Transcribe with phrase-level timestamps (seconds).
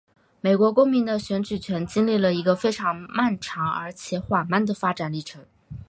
[0.39, 5.45] 美国公民的选举权经历了一个非常漫长而且缓慢的发展历程。